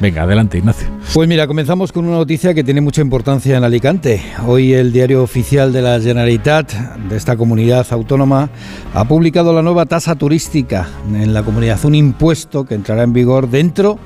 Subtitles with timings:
[0.00, 0.88] Venga, adelante, Ignacio.
[1.12, 4.20] Pues mira, comenzamos con una noticia que tiene mucha importancia en Alicante.
[4.48, 8.50] Hoy el diario oficial de la Generalitat, de esta comunidad autónoma,
[8.92, 13.48] ha publicado la nueva tasa turística en la comunidad, un impuesto que entrará en vigor
[13.48, 13.96] dentro,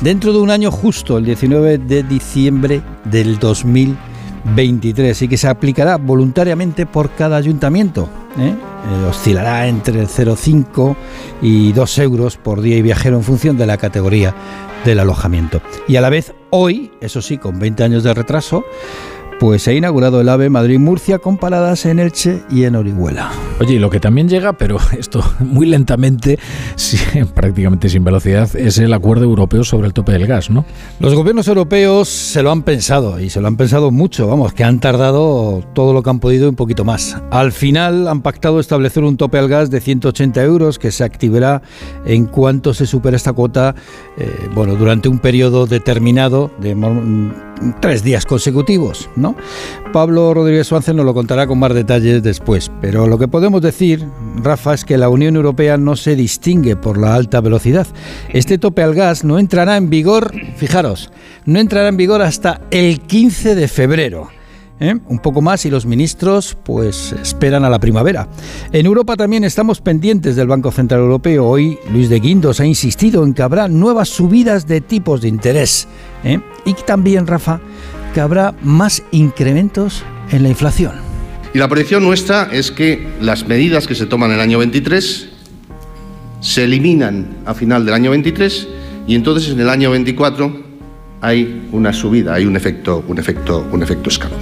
[0.00, 3.40] dentro de un año justo, el 19 de diciembre del
[4.44, 8.08] 2023, y que se aplicará voluntariamente por cada ayuntamiento.
[8.38, 8.54] ¿eh?
[8.54, 10.96] Eh, oscilará entre 0,5
[11.42, 14.34] y 2 euros por día y viajero en función de la categoría
[14.84, 15.62] del alojamiento.
[15.88, 18.64] Y a la vez, hoy, eso sí, con 20 años de retraso,
[19.38, 23.30] pues se ha inaugurado el AVE Madrid-Murcia con paradas en Elche y en Orihuela.
[23.60, 26.38] Oye, y lo que también llega, pero esto muy lentamente,
[27.34, 30.64] prácticamente sin velocidad, es el acuerdo europeo sobre el tope del gas, ¿no?
[30.98, 34.64] Los gobiernos europeos se lo han pensado y se lo han pensado mucho, vamos, que
[34.64, 37.16] han tardado todo lo que han podido y un poquito más.
[37.30, 41.62] Al final han pactado establecer un tope al gas de 180 euros que se activará
[42.04, 43.74] en cuanto se supera esta cuota,
[44.18, 46.74] eh, bueno, durante un periodo determinado de
[47.80, 49.23] tres días consecutivos, ¿no?
[49.92, 54.04] Pablo Rodríguez Suárez nos lo contará con más detalles después, pero lo que podemos decir,
[54.42, 57.86] Rafa, es que la Unión Europea no se distingue por la alta velocidad.
[58.30, 61.10] Este tope al gas no entrará en vigor, fijaros,
[61.46, 64.28] no entrará en vigor hasta el 15 de febrero.
[64.80, 64.94] ¿eh?
[65.08, 68.28] un poco más y los ministros pues esperan a la primavera.
[68.72, 71.46] En Europa también estamos pendientes del Banco Central Europeo.
[71.46, 75.88] Hoy Luis de Guindos ha insistido en que habrá nuevas subidas de tipos de interés.
[76.24, 76.40] ¿eh?
[76.64, 77.60] Y también, Rafa,
[78.14, 80.92] que habrá más incrementos en la inflación.
[81.52, 85.28] Y la proyección nuestra es que las medidas que se toman en el año 23
[86.40, 88.68] se eliminan a final del año 23
[89.06, 90.62] y entonces en el año 24
[91.20, 94.40] hay una subida, hay un efecto, un efecto, un efecto escalón.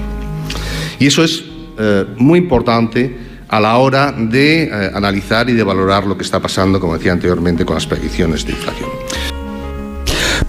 [0.98, 1.44] Y eso es
[1.78, 3.16] eh, muy importante
[3.48, 7.12] a la hora de eh, analizar y de valorar lo que está pasando, como decía
[7.12, 8.88] anteriormente, con las predicciones de inflación.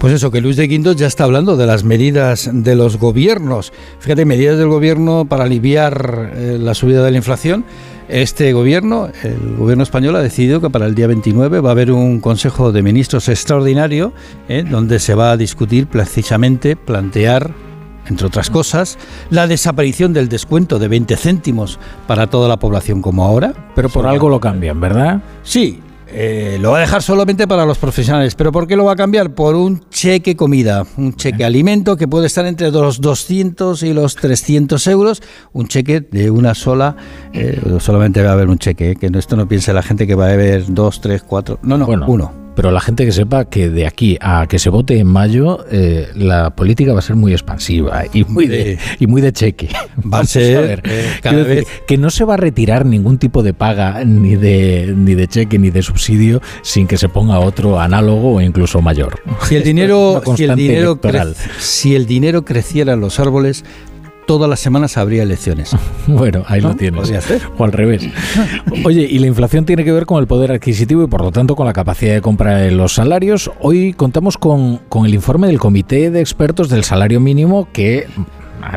[0.04, 3.72] Pues eso, que Luis de Guindos ya está hablando de las medidas de los gobiernos.
[4.00, 7.64] Fíjate, medidas del gobierno para aliviar eh, la subida de la inflación.
[8.10, 11.90] Este gobierno, el gobierno español, ha decidido que para el día 29 va a haber
[11.90, 14.12] un Consejo de Ministros extraordinario
[14.68, 17.54] donde se va a discutir precisamente, plantear
[18.06, 18.98] entre otras cosas,
[19.30, 23.54] la desaparición del descuento de 20 céntimos para toda la población como ahora.
[23.74, 25.22] Pero por algo lo cambian, ¿verdad?
[25.42, 25.80] Sí,
[26.16, 28.36] eh, lo va a dejar solamente para los profesionales.
[28.36, 29.34] ¿Pero por qué lo va a cambiar?
[29.34, 34.14] Por un cheque comida, un cheque alimento que puede estar entre los 200 y los
[34.14, 35.22] 300 euros.
[35.52, 36.96] Un cheque de una sola,
[37.32, 38.96] eh, solamente va a haber un cheque, ¿eh?
[38.96, 41.58] que esto no piense la gente que va a haber dos, tres, cuatro.
[41.62, 44.98] No, no, uno pero la gente que sepa que de aquí a que se vote
[44.98, 49.20] en mayo eh, la política va a ser muy expansiva y muy de, y muy
[49.20, 49.68] de cheque.
[50.12, 54.36] Va a ser eh, que no se va a retirar ningún tipo de paga ni
[54.36, 58.80] de ni de cheque ni de subsidio sin que se ponga otro análogo o incluso
[58.80, 59.20] mayor.
[59.48, 61.00] Si el dinero, si el dinero,
[61.58, 63.64] si el dinero creciera en los árboles,
[64.26, 65.76] todas las semanas habría elecciones.
[66.06, 67.10] bueno, ahí lo tienes.
[67.56, 68.08] O al revés.
[68.84, 71.56] Oye, y la inflación tiene que ver con el poder adquisitivo y por lo tanto
[71.56, 73.50] con la capacidad de compra de los salarios.
[73.60, 78.06] Hoy contamos con, con el informe del Comité de Expertos del Salario Mínimo que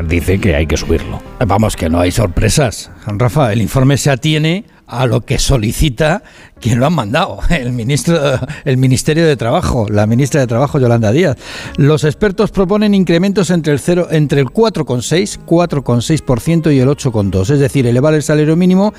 [0.06, 1.20] dice que hay que subirlo.
[1.46, 2.90] Vamos, que no hay sorpresas.
[3.06, 6.22] Rafa, el informe se atiene a lo que solicita
[6.60, 8.18] quien lo han mandado, el ministro,
[8.64, 11.36] el Ministerio de Trabajo, la ministra de Trabajo Yolanda Díaz.
[11.76, 17.60] Los expertos proponen incrementos entre el 0, entre el 4,6, 4,6% y el 8,2, es
[17.60, 18.94] decir, elevar el salario mínimo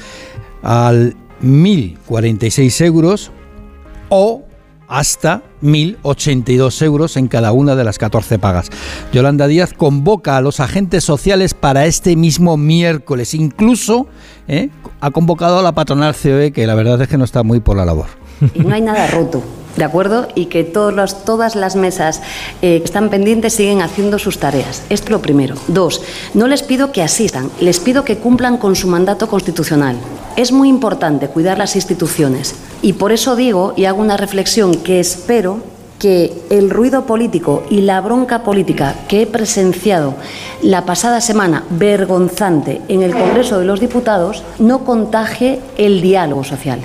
[0.61, 3.31] al 1.046 euros
[4.09, 4.43] o
[4.89, 8.69] hasta 1.082 euros en cada una de las 14 pagas.
[9.13, 13.33] Yolanda Díaz convoca a los agentes sociales para este mismo miércoles.
[13.33, 14.07] Incluso
[14.47, 14.69] ¿eh?
[14.99, 17.77] ha convocado a la patronal COE, que la verdad es que no está muy por
[17.77, 18.07] la labor.
[18.53, 19.43] Y no hay nada roto.
[19.75, 20.27] ¿De acuerdo?
[20.35, 22.21] Y que todos todas las mesas
[22.61, 24.83] eh, que están pendientes siguen haciendo sus tareas.
[24.89, 25.55] Esto es lo primero.
[25.67, 26.01] Dos,
[26.33, 29.95] no les pido que asistan, les pido que cumplan con su mandato constitucional.
[30.35, 32.55] Es muy importante cuidar las instituciones.
[32.81, 35.61] Y por eso digo y hago una reflexión que espero
[35.99, 40.15] que el ruido político y la bronca política que he presenciado
[40.61, 46.79] la pasada semana, vergonzante, en el Congreso de los Diputados, no contagie el diálogo social.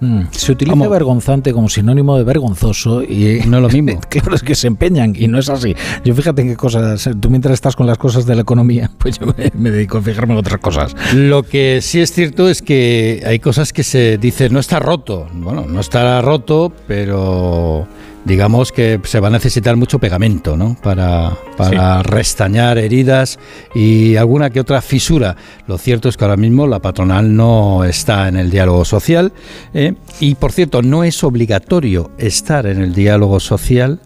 [0.00, 0.22] Mm.
[0.30, 4.00] Se utiliza vergonzante como sinónimo de vergonzoso y no es lo mismo.
[4.08, 5.74] claro, es que se empeñan y no es así.
[6.04, 9.18] Yo fíjate en qué cosas, tú mientras estás con las cosas de la economía, pues
[9.18, 10.94] yo me, dedico a fijarme en otras cosas.
[11.14, 15.28] Lo que sí es cierto es que hay cosas que se dicen, no está roto.
[15.32, 17.86] Bueno, no está roto, pero
[18.24, 20.76] digamos que se va a necesitar mucho pegamento ¿no?
[20.82, 23.38] para, para restañar heridas
[23.74, 25.36] y alguna que otra fisura.
[25.66, 29.32] Lo cierto es que ahora mismo la patronal no está en el diálogo social
[29.74, 29.94] ¿eh?
[30.20, 34.00] y, por cierto, no es obligatorio estar en el diálogo social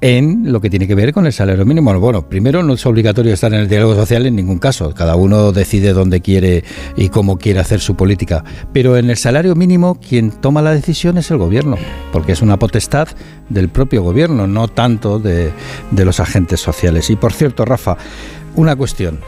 [0.00, 1.98] en lo que tiene que ver con el salario mínimo.
[1.98, 4.94] Bueno, primero no es obligatorio estar en el diálogo social en ningún caso.
[4.94, 6.64] Cada uno decide dónde quiere
[6.96, 8.44] y cómo quiere hacer su política.
[8.72, 11.76] Pero en el salario mínimo quien toma la decisión es el gobierno,
[12.12, 13.08] porque es una potestad
[13.48, 15.50] del propio gobierno, no tanto de,
[15.90, 17.10] de los agentes sociales.
[17.10, 17.96] Y por cierto, Rafa,
[18.54, 19.18] una cuestión.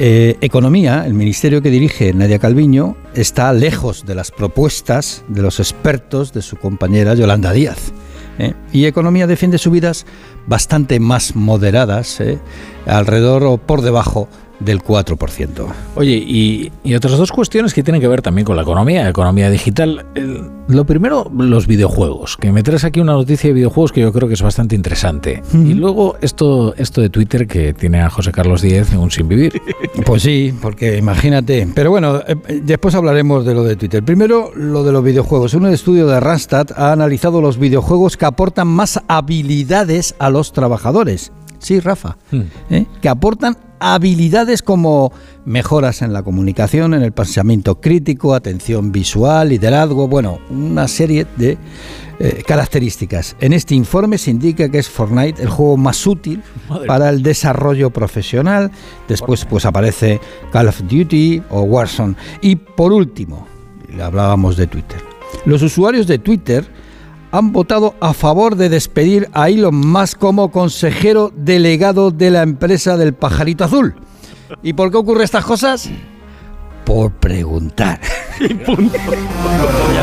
[0.00, 5.58] Eh, Economía, el ministerio que dirige Nadia Calviño, está lejos de las propuestas de los
[5.58, 7.92] expertos de su compañera Yolanda Díaz.
[8.38, 8.54] ¿Eh?
[8.72, 10.06] Y Economía defiende subidas
[10.46, 12.38] bastante más moderadas, ¿eh?
[12.86, 14.28] alrededor o por debajo
[14.60, 15.66] del 4%.
[15.94, 20.04] Oye, y, otras dos cuestiones que tienen que ver también con la economía, economía digital.
[20.68, 24.28] lo primero, los videojuegos, que me traes aquí una noticia de videojuegos que yo creo
[24.28, 25.42] que es bastante interesante.
[25.52, 29.28] Y luego esto, esto de Twitter que tiene a José Carlos Díez en un sin
[29.28, 29.60] vivir.
[30.06, 31.68] Pues sí, porque imagínate.
[31.74, 34.02] Pero bueno, eh, después hablaremos de lo de Twitter.
[34.02, 35.54] Primero, lo de los videojuegos.
[35.54, 41.32] Un estudio de Randstad ha analizado los videojuegos que aportan más habilidades a los trabajadores.
[41.58, 42.40] Sí, Rafa, hmm.
[42.70, 42.86] ¿eh?
[43.02, 45.12] que aportan habilidades como
[45.44, 51.58] mejoras en la comunicación, en el pensamiento crítico, atención visual, liderazgo, bueno, una serie de
[52.20, 53.36] eh, características.
[53.40, 56.42] En este informe se indica que es Fortnite el juego más útil
[56.86, 58.70] para el desarrollo profesional.
[59.06, 60.20] Después pues aparece
[60.52, 62.16] Call of Duty o Warzone.
[62.40, 63.46] Y por último,
[64.02, 64.98] hablábamos de Twitter.
[65.44, 66.66] Los usuarios de Twitter
[67.30, 72.96] han votado a favor de despedir a Elon Musk como consejero delegado de la empresa
[72.96, 73.94] del pajarito azul.
[74.62, 75.90] ¿Y por qué ocurren estas cosas?
[76.84, 78.00] Por preguntar.